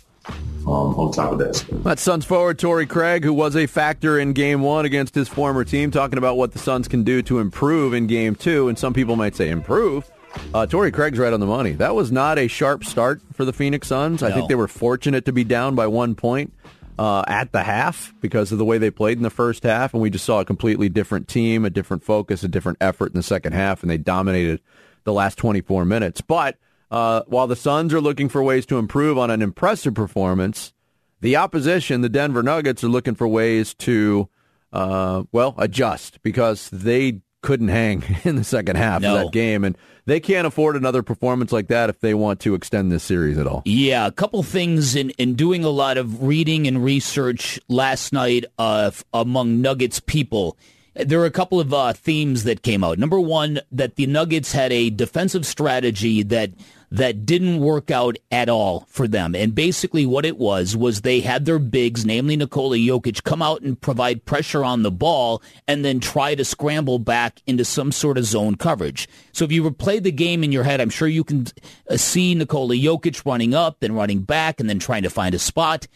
[0.68, 1.56] um, on top of that.
[1.56, 1.82] Stuff.
[1.82, 5.64] That's Suns forward Torrey Craig, who was a factor in Game One against his former
[5.64, 8.68] team, talking about what the Suns can do to improve in Game Two.
[8.68, 10.10] And some people might say improve.
[10.52, 11.72] Uh, Torrey Craig's right on the money.
[11.72, 14.22] That was not a sharp start for the Phoenix Suns.
[14.22, 16.52] I think they were fortunate to be down by one point
[16.98, 20.02] uh, at the half because of the way they played in the first half, and
[20.02, 23.22] we just saw a completely different team, a different focus, a different effort in the
[23.22, 24.60] second half, and they dominated
[25.04, 26.20] the last 24 minutes.
[26.20, 26.56] But
[26.90, 30.72] uh, while the Suns are looking for ways to improve on an impressive performance,
[31.20, 34.28] the opposition, the Denver Nuggets, are looking for ways to,
[34.72, 39.16] uh, well, adjust because they couldn't hang in the second half No.
[39.16, 42.54] of that game, and they can't afford another performance like that if they want to
[42.54, 43.62] extend this series at all.
[43.64, 48.44] Yeah, a couple things in, in doing a lot of reading and research last night
[48.58, 50.56] uh, among Nuggets people.
[50.94, 52.98] There were a couple of uh, themes that came out.
[52.98, 56.50] Number one, that the Nuggets had a defensive strategy that
[56.90, 59.34] that didn't work out at all for them.
[59.34, 63.62] And basically what it was was they had their bigs, namely Nikola Jokic, come out
[63.62, 68.16] and provide pressure on the ball and then try to scramble back into some sort
[68.18, 69.08] of zone coverage.
[69.32, 71.46] So if you replay the game in your head, I'm sure you can
[71.90, 75.38] uh, see Nikola Jokic running up, then running back, and then trying to find a
[75.38, 75.86] spot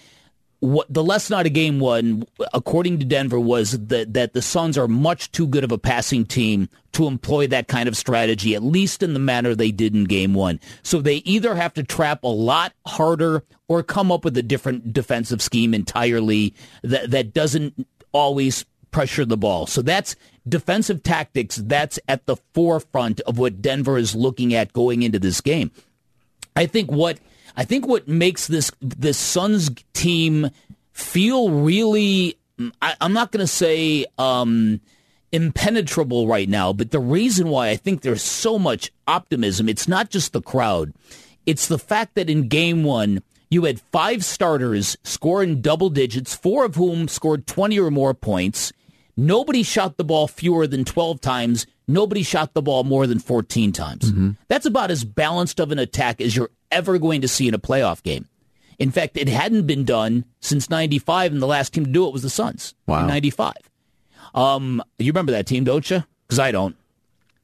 [0.62, 4.78] what the lesson out of game one, according to Denver, was that that the Suns
[4.78, 8.62] are much too good of a passing team to employ that kind of strategy, at
[8.62, 10.60] least in the manner they did in game one.
[10.84, 14.92] So they either have to trap a lot harder or come up with a different
[14.92, 19.66] defensive scheme entirely that that doesn't always pressure the ball.
[19.66, 20.14] So that's
[20.48, 21.56] defensive tactics.
[21.56, 25.72] That's at the forefront of what Denver is looking at going into this game.
[26.54, 27.18] I think what
[27.56, 30.50] I think what makes this this Suns team
[30.92, 32.38] feel really
[32.80, 34.80] I, I'm not going to say um,
[35.32, 40.10] impenetrable right now, but the reason why I think there's so much optimism, it's not
[40.10, 40.92] just the crowd.
[41.46, 46.34] It's the fact that in game one, you had five starters score in double digits,
[46.34, 48.72] four of whom scored 20 or more points.
[49.16, 51.66] Nobody shot the ball fewer than 12 times.
[51.86, 54.10] Nobody shot the ball more than 14 times.
[54.48, 57.58] That's about as balanced of an attack as you're ever going to see in a
[57.58, 58.26] playoff game.
[58.78, 62.12] In fact, it hadn't been done since 95, and the last team to do it
[62.12, 63.02] was the Suns Wow.
[63.02, 63.52] in 95.
[64.34, 66.02] Um, you remember that team, don't you?
[66.26, 66.74] Because I don't.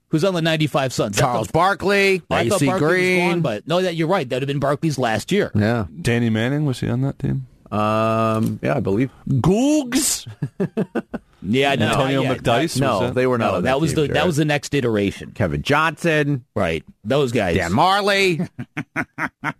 [0.08, 1.18] Who's on the 95 Suns?
[1.18, 3.28] I Charles thought- Barkley, I thought AC Barkley was Green.
[3.30, 4.26] gone, but no, that you're right.
[4.28, 5.52] That would have been Barkley's last year.
[5.54, 5.84] yeah.
[6.00, 7.46] Danny Manning was he on that team?
[7.70, 9.10] Um, yeah, I believe.
[9.28, 10.26] Googs.
[11.42, 12.80] Yeah, no, Antonio yeah, McDyess.
[12.80, 13.52] No, they were not.
[13.52, 14.16] No, that was the Jared.
[14.16, 15.32] that was the next iteration.
[15.32, 17.56] Kevin Johnson, Right, those guys.
[17.56, 18.48] Dan Majerle.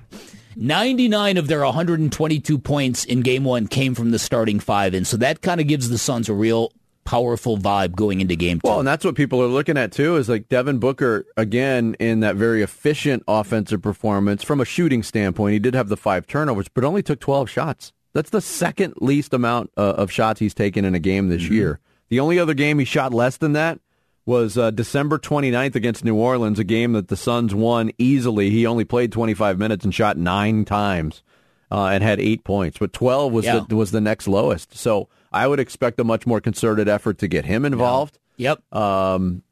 [0.57, 5.17] 99 of their 122 points in game one came from the starting five, and so
[5.19, 6.73] that kind of gives the Suns a real
[7.05, 8.69] powerful vibe going into game two.
[8.69, 10.17] Well, and that's what people are looking at too.
[10.17, 15.53] Is like Devin Booker again in that very efficient offensive performance from a shooting standpoint.
[15.53, 17.93] He did have the five turnovers, but only took twelve shots.
[18.19, 21.79] That's the second least amount uh, of shots he's taken in a game this year.
[22.09, 23.79] The only other game he shot less than that
[24.27, 28.51] was uh, December 29th against New Orleans, a game that the Suns won easily.
[28.51, 31.23] He only played 25 minutes and shot nine times
[31.71, 33.61] uh, and had eight points, but 12 was Yeah.
[33.69, 34.77] the, was the next lowest.
[34.77, 38.19] So I would expect a much more concerted effort to get him involved.
[38.37, 38.61] yep.
[38.75, 39.45] Um,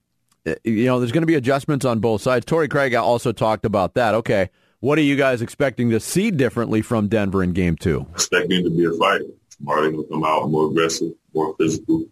[0.65, 2.45] you know, there's going to be adjustments on both sides.
[2.45, 4.15] Torrey Craig also talked about that.
[4.15, 4.51] Okay,
[4.87, 8.07] what are you guys expecting to see differently from Denver in Game Two?
[8.15, 9.23] expecting to be a fight.
[9.59, 12.05] They're going to come out more aggressive, more physical.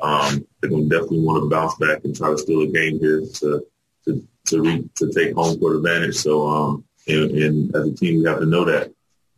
[0.00, 3.00] Um, they're going to definitely want to bounce back and try to steal a game
[3.00, 3.66] here to
[4.04, 6.14] to to, re- to take home court advantage.
[6.14, 8.92] So, um, and, and as a team, we have to know that.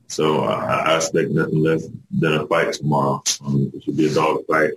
[0.08, 3.22] So I, I expect nothing less than a fight tomorrow.
[3.42, 4.72] Um, it should be a dog fight.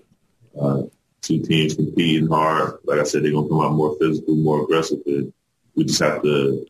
[0.58, 0.84] Uh,
[1.22, 2.78] two teams competing hard.
[2.86, 5.00] Like I said, they're going to come out more physical, more aggressive.
[5.06, 5.34] And
[5.76, 6.66] we just have to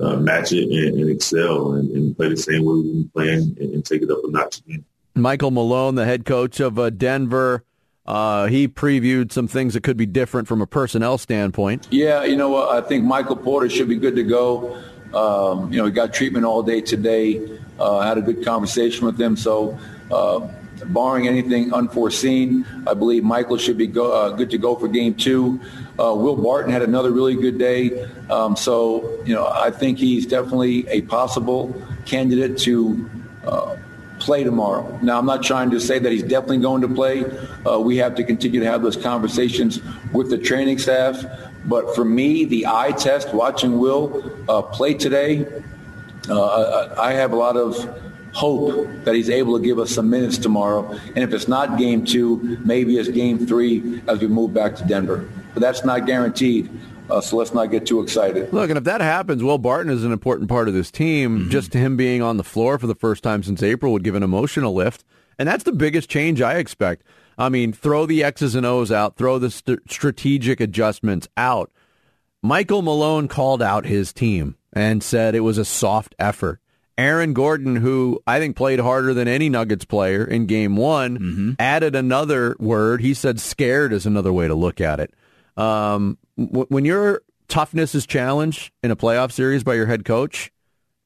[0.00, 3.56] uh, match it and, and excel and, and play the same way we've been playing
[3.60, 4.84] and, and take it up a notch again.
[5.14, 7.64] Michael Malone, the head coach of uh, Denver,
[8.06, 11.88] uh, he previewed some things that could be different from a personnel standpoint.
[11.90, 14.82] Yeah, you know, I think Michael Porter should be good to go.
[15.12, 17.58] Um, you know, he got treatment all day today.
[17.78, 19.36] Uh, had a good conversation with him.
[19.36, 19.78] So,
[20.10, 20.48] uh,
[20.86, 25.14] barring anything unforeseen, I believe Michael should be go, uh, good to go for game
[25.14, 25.60] two.
[25.98, 28.04] Uh, Will Barton had another really good day.
[28.30, 31.74] Um, so, you know, I think he's definitely a possible
[32.06, 33.10] candidate to
[33.44, 33.76] uh,
[34.20, 34.98] play tomorrow.
[35.02, 37.24] Now, I'm not trying to say that he's definitely going to play.
[37.66, 39.80] Uh, we have to continue to have those conversations
[40.12, 41.24] with the training staff.
[41.64, 45.46] But for me, the eye test, watching Will uh, play today,
[46.30, 47.76] uh, I have a lot of
[48.32, 50.88] hope that he's able to give us some minutes tomorrow.
[50.90, 54.84] And if it's not game two, maybe it's game three as we move back to
[54.84, 55.28] Denver.
[55.58, 56.70] But that's not guaranteed.
[57.10, 58.52] Uh, so let's not get too excited.
[58.52, 61.40] Look, and if that happens, Will Barton is an important part of this team.
[61.40, 61.50] Mm-hmm.
[61.50, 64.22] Just him being on the floor for the first time since April would give an
[64.22, 65.02] emotional lift.
[65.36, 67.02] And that's the biggest change I expect.
[67.36, 71.72] I mean, throw the X's and O's out, throw the st- strategic adjustments out.
[72.40, 76.60] Michael Malone called out his team and said it was a soft effort.
[76.96, 81.52] Aaron Gordon, who I think played harder than any Nuggets player in game one, mm-hmm.
[81.58, 83.00] added another word.
[83.00, 85.12] He said scared is another way to look at it.
[85.58, 90.52] Um, w- when your toughness is challenged in a playoff series by your head coach,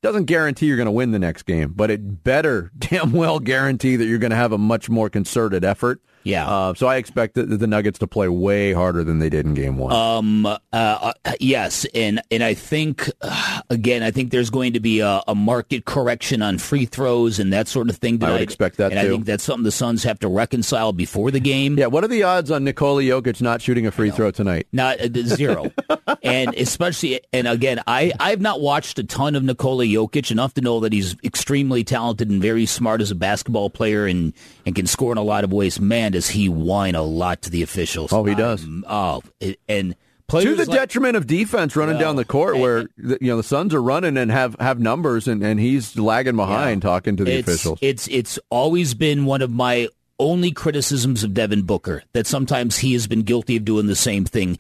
[0.02, 3.96] doesn't guarantee you're going to win the next game, but it better damn well guarantee
[3.96, 6.48] that you're going to have a much more concerted effort yeah.
[6.48, 9.54] Uh, so I expect the, the, Nuggets to play way harder than they did in
[9.54, 9.92] Game One.
[9.92, 10.46] Um.
[10.46, 15.00] Uh, uh, yes, and and I think uh, again, I think there's going to be
[15.00, 18.18] a, a, market correction on free throws and that sort of thing.
[18.18, 18.30] Tonight.
[18.30, 19.06] I would expect that and too.
[19.06, 21.78] I think that's something the Suns have to reconcile before the game.
[21.78, 21.86] Yeah.
[21.86, 24.66] What are the odds on Nikola Jokic not shooting a free throw tonight?
[24.72, 25.72] Not uh, zero.
[26.22, 30.60] and especially, and again, I I've not watched a ton of Nikola Jokic enough to
[30.60, 34.32] know that he's extremely talented and very smart as a basketball player and
[34.66, 35.80] and can score in a lot of ways.
[35.80, 38.12] Man, does he whine a lot to the officials?
[38.12, 38.64] Oh, he does.
[38.64, 39.22] Um, oh,
[39.68, 39.96] and
[40.28, 43.36] to the like, detriment of defense running well, down the court, and, where you know
[43.36, 47.16] the Suns are running and have have numbers, and, and he's lagging behind yeah, talking
[47.16, 47.78] to the it's, officials.
[47.82, 52.92] It's it's always been one of my only criticisms of Devin Booker that sometimes he
[52.92, 54.58] has been guilty of doing the same thing.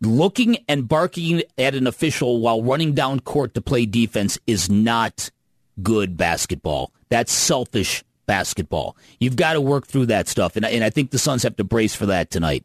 [0.00, 5.30] Looking and barking at an official while running down court to play defense is not
[5.82, 6.92] good basketball.
[7.08, 8.96] That's selfish basketball.
[9.18, 11.64] You've got to work through that stuff, and, and I think the Suns have to
[11.64, 12.64] brace for that tonight.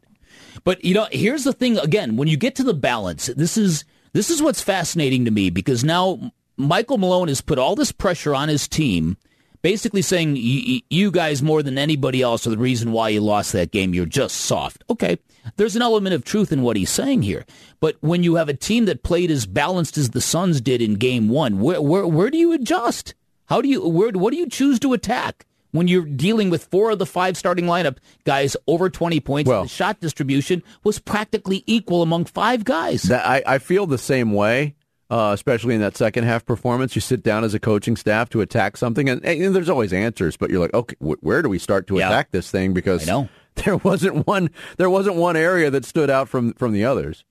[0.62, 1.78] But you know, here's the thing.
[1.78, 5.50] Again, when you get to the balance, this is this is what's fascinating to me
[5.50, 9.16] because now Michael Malone has put all this pressure on his team,
[9.62, 13.72] basically saying you guys more than anybody else are the reason why you lost that
[13.72, 13.92] game.
[13.92, 14.84] You're just soft.
[14.88, 15.18] Okay,
[15.56, 17.44] there's an element of truth in what he's saying here.
[17.80, 20.94] But when you have a team that played as balanced as the Suns did in
[20.94, 23.14] Game One, where where, where do you adjust?
[23.46, 25.46] How do you where what do you choose to attack?
[25.74, 29.48] When you're dealing with four of the five starting lineup guys over 20 points.
[29.48, 33.02] Well, the shot distribution was practically equal among five guys.
[33.02, 34.76] That, I, I feel the same way.
[35.10, 38.40] Uh, especially in that second half performance, you sit down as a coaching staff to
[38.40, 40.36] attack something, and, and there's always answers.
[40.36, 42.08] But you're like, okay, wh- where do we start to yeah.
[42.08, 42.72] attack this thing?
[42.72, 43.04] Because
[43.64, 47.22] there wasn't one, there wasn't one area that stood out from from the others.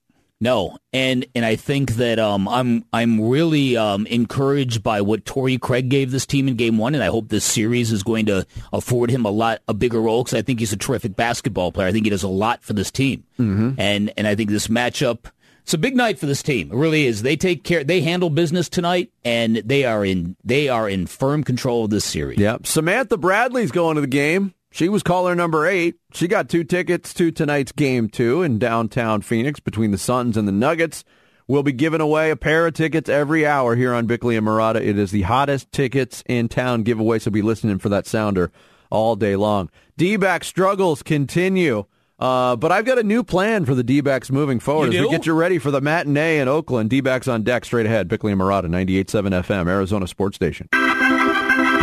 [0.43, 5.57] No, and and I think that um, I'm I'm really um, encouraged by what Torrey
[5.57, 8.45] Craig gave this team in Game One, and I hope this series is going to
[8.73, 11.87] afford him a lot a bigger role because I think he's a terrific basketball player.
[11.87, 13.79] I think he does a lot for this team, mm-hmm.
[13.79, 15.31] and and I think this matchup.
[15.61, 16.73] It's a big night for this team.
[16.73, 17.21] It really is.
[17.21, 17.85] They take care.
[17.85, 20.35] They handle business tonight, and they are in.
[20.43, 22.37] They are in firm control of this series.
[22.37, 22.67] Yep.
[22.67, 24.53] Samantha Bradley's going to the game.
[24.73, 25.97] She was caller number eight.
[26.15, 30.47] She got two tickets to tonight's game two in downtown Phoenix between the Suns and
[30.47, 31.03] the Nuggets.
[31.47, 34.77] We'll be giving away a pair of tickets every hour here on Bickley and Marotta.
[34.77, 38.51] It is the hottest tickets in town giveaway, so be listening for that sounder
[38.89, 39.69] all day long.
[39.95, 41.85] D-back struggles continue.
[42.17, 45.09] Uh, but I've got a new plan for the D-backs moving forward you as do?
[45.11, 46.89] we get you ready for the matinee in Oakland.
[46.89, 48.07] D-backs on deck straight ahead.
[48.07, 50.67] Bickley and Marotta, 98.7 FM, Arizona Sports Station.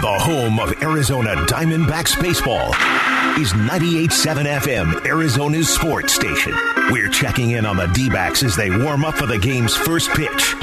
[0.01, 2.73] The home of Arizona Diamondbacks baseball
[3.39, 6.53] is 98.7 FM, Arizona's sports station.
[6.91, 10.55] We're checking in on the D-backs as they warm up for the game's first pitch.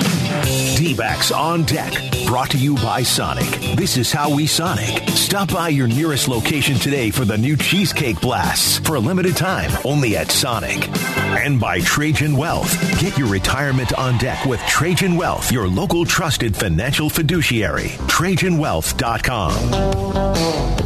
[0.76, 1.94] D-backs on deck,
[2.26, 3.50] brought to you by Sonic.
[3.76, 5.08] This is how we Sonic.
[5.10, 9.72] Stop by your nearest location today for the new Cheesecake Blasts for a limited time
[9.86, 10.88] only at Sonic.
[11.18, 12.72] And by Trajan Wealth.
[13.00, 17.90] Get your retirement on deck with Trajan Wealth, your local trusted financial fiduciary.
[18.08, 20.77] TrajanWealth.com.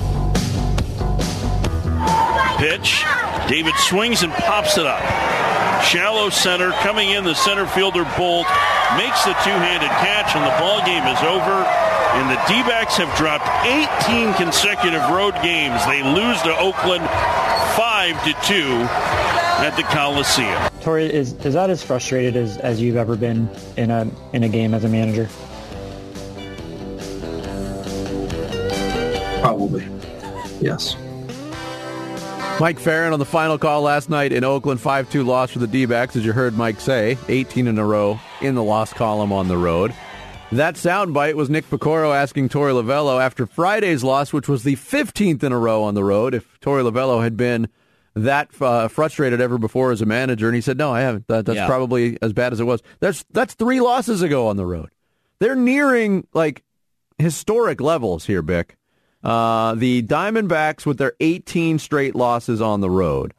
[2.62, 3.04] Pitch.
[3.47, 5.02] David swings and pops it up.
[5.82, 7.24] Shallow center coming in.
[7.24, 8.45] The center fielder Bolt
[8.95, 11.65] makes the two-handed catch, and the ball game is over.
[12.13, 15.84] And the D backs have dropped 18 consecutive road games.
[15.88, 17.04] They lose to Oakland
[17.76, 18.54] 5 to 2
[19.65, 20.69] at the Coliseum.
[20.82, 24.50] Tori, is, is that as frustrated as, as you've ever been in a, in a
[24.50, 25.28] game as a manager?
[29.41, 29.88] Probably.
[30.60, 30.95] Yes.
[32.62, 36.15] Mike Ferrin on the final call last night in Oakland, 5-2 loss for the D-backs,
[36.15, 39.58] as you heard Mike say, 18 in a row in the loss column on the
[39.58, 39.91] road.
[40.52, 45.41] That soundbite was Nick Piecoro asking Torey Lovullo after Friday's loss, which was the 15th
[45.41, 47.67] in a row on the road, if Torey Lovullo had been
[48.13, 51.26] that uh, frustrated ever before as a manager, and he said, "No, I haven't.
[51.30, 51.65] That, that's Yeah.
[51.65, 54.91] probably as bad as it was." That's that's three losses ago on the road.
[55.39, 56.63] They're nearing like
[57.17, 58.78] historic levels here, Bick.
[59.24, 63.34] Uh, the Diamondbacks with their 18 straight losses on the road.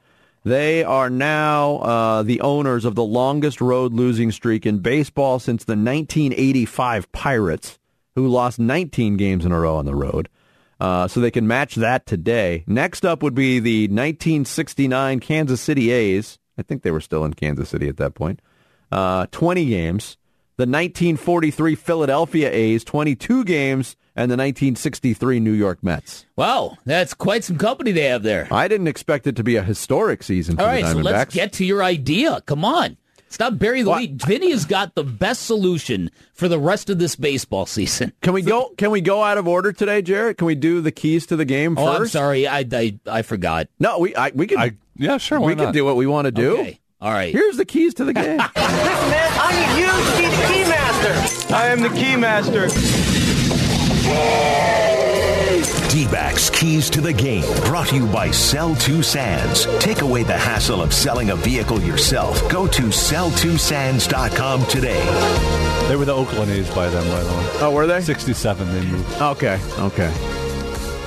[0.44, 5.64] They are now uh, the owners of the longest road losing streak in baseball since
[5.64, 7.78] the 1985 Pirates,
[8.16, 10.28] who lost 19 games in a row on the road.
[10.80, 12.64] Uh, so they can match that today.
[12.66, 16.40] Next up would be the 1969 Kansas City A's.
[16.58, 18.40] I think they were still in Kansas City at that point.
[18.90, 20.16] Uh, 20 games.
[20.56, 26.26] The 1943 Philadelphia A's, 22 games, and the 1963 New York Mets.
[26.36, 28.48] Wow, that's quite some company they have there.
[28.50, 31.34] I didn't expect it to be a historic season for All right, the so let's
[31.34, 32.40] get to your idea.
[32.46, 32.96] Come on.
[33.28, 34.22] Stop burying the lead.
[34.22, 38.12] Vinny has got the best solution for the rest of this baseball season.
[38.20, 38.74] Can we go?
[38.76, 40.36] Can we go out of order today, Jared?
[40.36, 42.46] Can we do the keys to the game Oh, I'm sorry.
[42.46, 43.68] I, I, I forgot.
[43.80, 44.78] No, we I, we can.
[44.96, 45.40] yeah, sure.
[45.40, 46.58] we why can do what we want to do.
[46.58, 46.78] Okay.
[47.00, 47.32] All right.
[47.32, 48.36] Here's the keys to the game.
[48.36, 51.54] Listen, man, I need you to be the key master.
[51.54, 52.68] I am the key master.
[55.90, 59.66] D-backs Keys to the Game, brought to you by Sell Two Sands.
[59.78, 62.40] Take away the hassle of selling a vehicle yourself.
[62.50, 65.86] Go to sell2sands.com today.
[65.88, 67.50] They were the Oakland A's by then, by the way.
[67.60, 68.00] Oh, were they?
[68.00, 69.20] 67 they moved.
[69.20, 70.10] Okay, okay.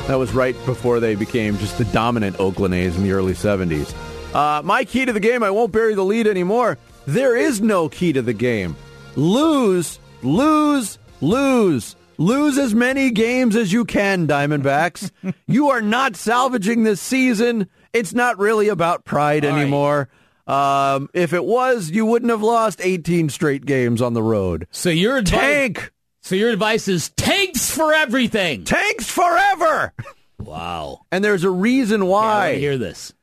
[0.08, 3.91] That was right before they became just the dominant Oakland A's in the early 70s.
[4.36, 6.78] Uh, my key to the game, I won't bury the lead anymore.
[7.08, 8.76] There is no key to the game.
[9.15, 11.96] Lose, lose, lose.
[12.17, 15.12] Lose as many games as you can, Diamondbacks.
[15.47, 17.67] you are not salvaging this season.
[17.93, 20.10] It's not really about pride anymore.
[20.47, 24.67] Um, if it was, you wouldn't have lost 18 straight games on the road.
[24.71, 25.91] So your advice, Tank!
[26.21, 28.63] So your advice is tanks for everything.
[28.63, 29.93] Tanks forever!
[30.38, 31.01] Wow.
[31.12, 32.49] And there's a reason why.
[32.49, 33.13] I hear this.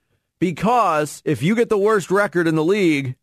[0.40, 3.14] Because if you get the worst record in the league,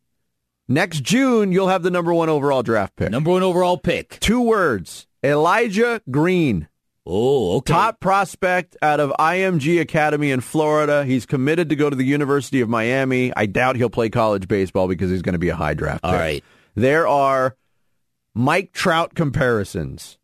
[0.69, 3.12] next June you'll have the number one overall draft pick.
[3.12, 4.19] Number one overall pick.
[4.21, 5.08] Two words.
[5.23, 6.67] Elijah Green.
[7.05, 7.73] Oh, okay.
[7.73, 11.05] Top prospect out of IMG Academy in Florida.
[11.05, 13.34] He's committed to go to the University of Miami.
[13.36, 16.12] I doubt he'll play college baseball because he's going to be a high draft All
[16.12, 16.19] pick.
[16.19, 16.43] right.
[16.75, 17.55] There are
[18.36, 20.17] Mike Trout comparisons.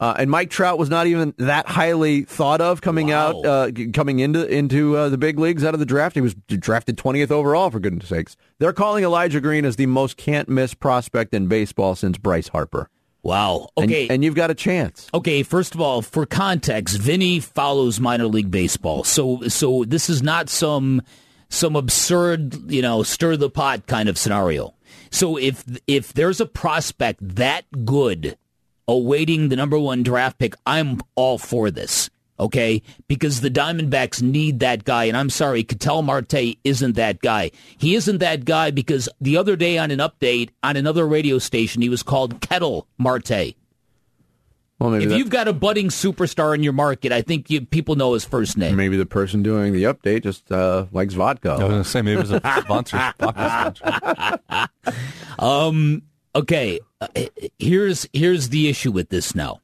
[0.00, 4.18] Uh, and Mike Trout was not even that highly thought of coming out, uh, coming
[4.18, 6.16] into into uh, the big leagues out of the draft.
[6.16, 8.36] He was drafted 20th overall, for goodness sakes.
[8.58, 12.88] They're calling Elijah Green as the most can't miss prospect in baseball since Bryce Harper.
[13.22, 13.68] Wow.
[13.76, 14.08] And- Okay.
[14.08, 15.06] and you've got a chance.
[15.14, 19.04] Okay, first of all, for context, Vinny follows minor league baseball.
[19.04, 21.02] So so this is not some
[21.48, 24.74] some absurd, you know, stir the pot kind of scenario.
[25.10, 28.36] So if if there's a prospect that good
[28.88, 32.10] awaiting the number 1 draft pick, I'm all for this.
[32.40, 32.82] Okay?
[33.08, 37.50] Because the Diamondbacks need that guy and I'm sorry, Ketel Marte isn't that guy.
[37.78, 41.82] He isn't that guy because the other day on an update on another radio station
[41.82, 43.54] he was called Kettle Marte.
[44.80, 47.94] Well, If that- you've got a budding superstar in your market, I think you, people
[47.94, 48.74] know his first name.
[48.74, 51.50] Maybe the person doing the update just uh, likes vodka.
[51.50, 53.14] I was going to say maybe it was a sponsor.
[53.20, 54.38] sponsor.
[55.38, 56.02] Um.
[56.34, 56.80] Okay.
[57.00, 57.06] uh,
[57.58, 59.60] Here's here's the issue with this now.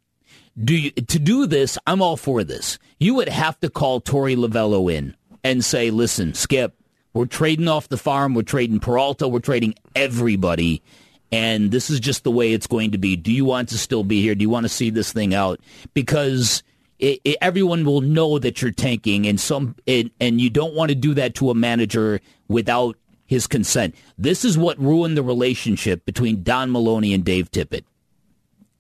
[0.63, 1.79] Do you, to do this?
[1.87, 2.79] I'm all for this.
[2.99, 6.75] You would have to call Torey Lovullo in and say, "Listen, Skip,
[7.13, 8.35] we're trading off the farm.
[8.35, 9.29] We're trading Peralta.
[9.29, 10.83] We're trading everybody."
[11.31, 13.15] And this is just the way it's going to be.
[13.15, 14.35] Do you want to still be here?
[14.35, 15.61] Do you want to see this thing out?
[15.93, 16.63] Because
[16.99, 20.89] it, it, everyone will know that you're tanking, and some, and, and you don't want
[20.89, 23.95] to do that to a manager without his consent.
[24.17, 27.85] This is what ruined the relationship between Don Maloney and Dave Tippett.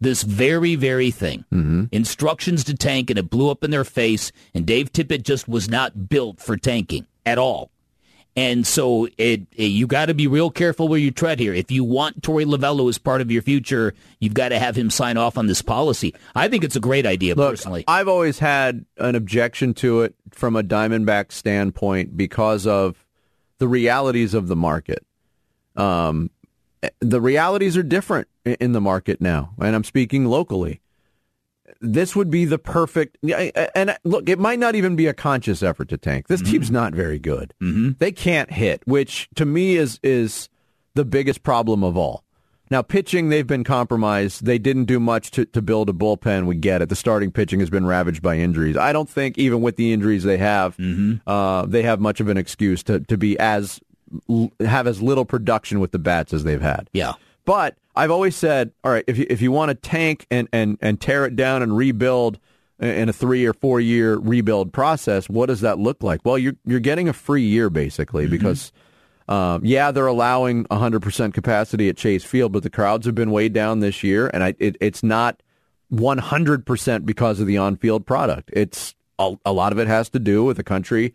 [0.00, 1.88] This very, very thing.
[1.92, 5.68] Instructions to tank, and it blew up in their face, and Dave Tippett just was
[5.68, 7.70] not built for tanking at all.
[8.36, 11.52] And so it, it- you got to be real careful where you tread here.
[11.52, 14.90] If you want Torey Lovullo as part of your future, you've got to have him
[14.90, 16.14] sign off on this policy.
[16.36, 17.82] I think it's a great idea Look, personally.
[17.88, 23.04] I've always had an objection to it from a Diamondback standpoint because of
[23.58, 25.04] the realities of the market.
[25.74, 26.30] Um,
[27.00, 30.80] the realities are different in the market now, and I'm speaking locally.
[31.80, 33.18] this would be the perfect.
[33.74, 36.28] And look, it might not even be a conscious effort to tank.
[36.28, 36.52] This mm-hmm.
[36.52, 37.54] team's not very good.
[37.62, 37.90] Mm-hmm.
[37.98, 40.48] They can't hit, which to me is is
[40.94, 42.24] the biggest problem of all.
[42.70, 44.44] Now, pitching, they've been compromised.
[44.44, 46.44] They didn't do much to, to build a bullpen.
[46.44, 46.90] We get it.
[46.90, 48.76] The starting pitching has been ravaged by injuries.
[48.76, 51.26] I don't think, even with the injuries they have, mm-hmm.
[51.26, 53.80] uh, they have much of an excuse to, to be as
[54.60, 56.88] have as little production with the bats as they've had.
[56.92, 57.14] Yeah.
[57.44, 60.78] But I've always said, all right, if you, if you want to tank and, and,
[60.80, 62.38] and tear it down and rebuild
[62.78, 66.20] in a three or four year rebuild process, what does that look like?
[66.24, 68.32] Well, you're you're getting a free year basically mm-hmm.
[68.32, 68.72] because
[69.28, 73.48] um, yeah, they're allowing 100% capacity at Chase Field, but the crowds have been way
[73.50, 75.42] down this year, and I, it, it's not
[75.92, 78.50] 100% because of the on-field product.
[78.54, 81.14] It's a, a, lot of it has to do with the country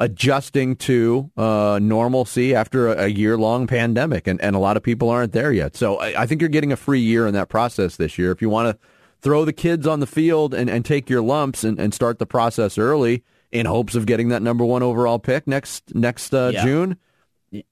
[0.00, 5.10] adjusting to uh, normalcy after a, a year-long pandemic, and, and a lot of people
[5.10, 5.76] aren't there yet.
[5.76, 8.32] So I, I think you're getting a free year in that process this year.
[8.32, 8.86] If you want to
[9.20, 12.26] throw the kids on the field and, and take your lumps and, and start the
[12.26, 13.22] process early
[13.52, 16.64] in hopes of getting that number one overall pick next next uh, yeah.
[16.64, 16.96] June–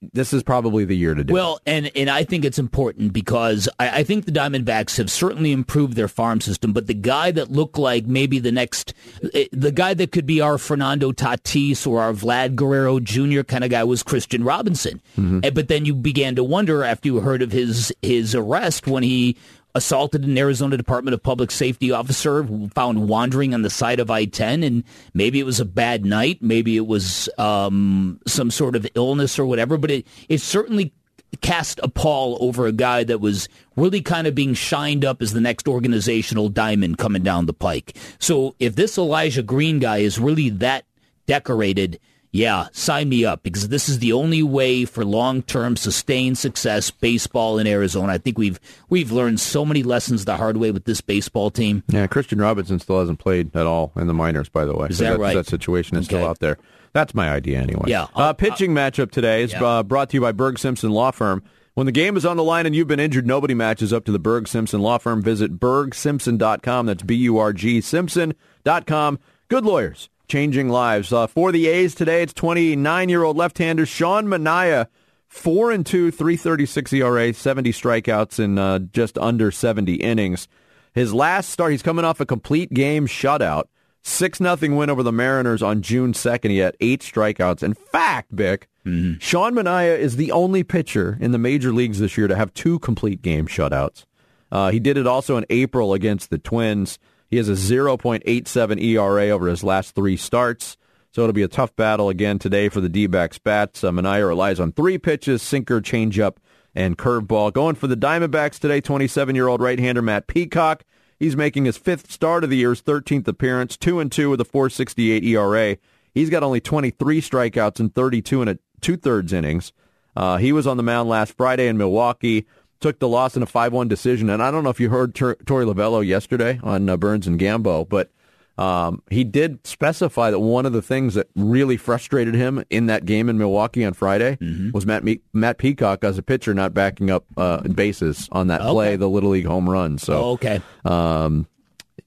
[0.00, 1.32] this is probably the year to do.
[1.32, 5.52] Well, and and I think it's important because I, I, think the Diamondbacks have certainly
[5.52, 8.92] improved their farm system, but the guy that looked like maybe the next,
[9.34, 13.42] eh, the guy that could be our Fernando Tatis or our Vlad Guerrero Jr.
[13.42, 15.00] kind of guy was Kristian Robinson.
[15.16, 15.40] Mm-hmm.
[15.44, 19.04] And, but then you began to wonder after you heard of his his arrest when
[19.04, 19.36] he
[19.78, 24.66] assaulted an Arizona Department of Public Safety officer found wandering on the side of I-10,
[24.66, 29.38] and maybe it was a bad night, maybe it was um, some sort of illness
[29.38, 30.92] or whatever, but it, it certainly
[31.40, 35.32] cast a pall over a guy that was really kind of being shined up as
[35.32, 37.96] the next organizational diamond coming down the pike.
[38.18, 40.84] So if this Elijah Green guy is really that
[41.26, 42.00] decorated,
[42.30, 47.58] yeah, sign me up because this is the only way for long-term sustained success baseball
[47.58, 48.12] in Arizona.
[48.12, 51.82] I think we've we've learned so many lessons the hard way with this baseball team.
[51.88, 54.88] Yeah, Kristian Robinson still hasn't played at all in the minors, by the way.
[54.88, 55.34] Is so that, that, right?
[55.34, 56.16] That situation is okay.
[56.16, 56.58] still out there.
[56.92, 57.84] That's my idea anyway.
[57.86, 58.06] Yeah.
[58.14, 59.64] Uh, pitching uh, matchup today is yeah.
[59.64, 61.42] uh, brought to you by Burg Simpson Law Firm.
[61.74, 64.12] When the game is on the line and you've been injured, nobody matches up to
[64.12, 65.22] the Burg Simpson Law Firm.
[65.22, 66.86] Visit burgsimpson.com.
[66.86, 69.18] That's B-U-R-G Simpson.com.
[69.48, 71.12] Good lawyers changing lives.
[71.12, 74.86] Uh, for the A's today, it's 29-year-old left-hander Sean Manaea,
[75.26, 80.48] 4 and 2, 336 ERA, 70 strikeouts in uh, just under 70 innings.
[80.92, 83.64] His last start, he's coming off a complete game shutout.
[84.02, 86.50] 6 nothing win over the Mariners on June 2nd.
[86.50, 87.62] He had eight strikeouts.
[87.62, 89.18] In fact, Bick, mm-hmm.
[89.18, 92.78] Sean Manaea is the only pitcher in the major leagues this year to have two
[92.78, 94.04] complete game shutouts.
[94.50, 96.98] Uh, he did it also in April against the Twins.
[97.28, 100.76] He has a 0.87 ERA over his last three starts.
[101.12, 103.82] So it'll be a tough battle again today for the D-backs bats.
[103.82, 106.36] Uh, relies on three pitches, sinker, changeup,
[106.74, 107.52] and curveball.
[107.52, 110.84] Going for the Diamondbacks today, 27-year-old right-hander Matt Peacock.
[111.18, 114.44] He's making his fifth start of the year's 13th appearance, 2 and 2 with a
[114.44, 115.76] 4.68 ERA.
[116.14, 119.72] He's got only 23 strikeouts and 32 and two-thirds innings.
[120.14, 122.46] Uh, he was on the mound last Friday in Milwaukee
[122.80, 124.30] took the loss in a 5-1 decision.
[124.30, 127.38] And I don't know if you heard Tor- Torey Lovullo yesterday on uh, Burns and
[127.38, 128.10] Gambo, but
[128.58, 133.04] um, he did specify that one of the things that really frustrated him in that
[133.04, 134.72] game in Milwaukee on Friday mm-hmm.
[134.72, 138.60] was Matt Me- Matt Peacock as a pitcher not backing up uh, bases on that
[138.60, 138.70] okay.
[138.70, 139.96] play, the Little League home run.
[139.96, 140.60] So oh, okay.
[140.84, 141.46] Um,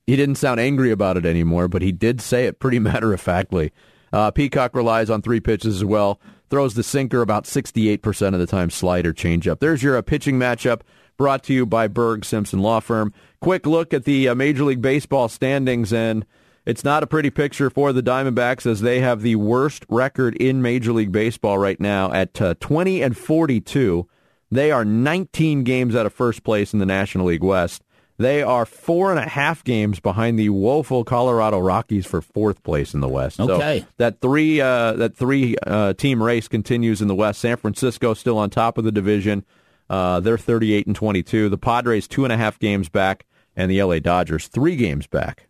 [0.06, 3.22] he didn't sound angry about it anymore, but he did say it pretty matter of
[3.22, 3.72] factly.
[4.12, 6.20] Uh, Peacock relies on three pitches as well
[6.52, 9.60] throws the sinker about 68% of the time, slider changeup.
[9.60, 10.82] There's your uh, pitching matchup
[11.18, 13.14] brought to you by Burg Simpson Law Firm.
[13.40, 16.26] Quick look at the uh, Major League Baseball standings, and
[16.66, 20.62] it's not a pretty picture for the Diamondbacks as they have the worst record in
[20.62, 24.08] Major League Baseball right now at uh, 20 and 42.
[24.52, 27.82] They are 19 games out of first place in the National League West.
[28.22, 32.94] They are four and a half games behind the woeful Colorado Rockies for fourth place
[32.94, 33.40] in the West.
[33.40, 37.42] Okay, so that three uh, that three uh, team race continues in the West.
[37.42, 39.44] San Francisco still on top of the division.
[39.90, 41.50] Uh, they're 38 and 22.
[41.50, 45.48] The Padres two and a half games back, and the LA Dodgers three games back.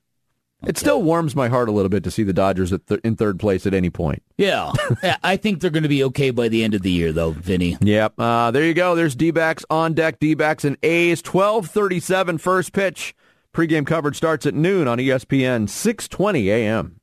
[0.67, 3.39] It still warms my heart a little bit to see the Dodgers th- in third
[3.39, 4.21] place at any point.
[4.37, 4.71] Yeah.
[5.23, 7.77] I think they're going to be okay by the end of the year, though, Vinny.
[7.81, 8.13] Yep.
[8.17, 8.95] Uh, there you go.
[8.95, 10.19] There's D-backs on deck.
[10.19, 11.23] D-backs and A's.
[11.23, 13.15] 1237 first pitch.
[13.53, 17.00] Pre-game coverage starts at noon on ESPN, 620 a.m.